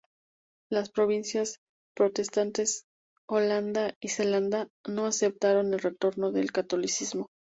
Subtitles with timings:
[0.71, 1.57] Las provincias
[1.95, 2.85] protestantes,
[3.29, 7.27] Holanda y Zelanda, no aceptaron el retorno del catolicismo.